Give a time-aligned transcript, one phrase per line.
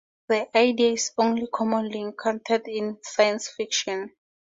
[0.29, 4.09] The idea is also commonly encountered in science fiction.